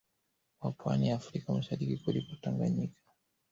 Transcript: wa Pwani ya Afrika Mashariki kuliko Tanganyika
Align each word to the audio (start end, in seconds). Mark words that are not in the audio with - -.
wa 0.61 0.71
Pwani 0.71 1.07
ya 1.09 1.15
Afrika 1.15 1.53
Mashariki 1.53 1.97
kuliko 1.97 2.35
Tanganyika 2.41 3.01